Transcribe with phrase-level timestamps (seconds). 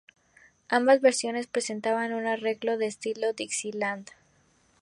[0.67, 4.07] Ambas versiones presentaban un arreglo de estilo Dixieland.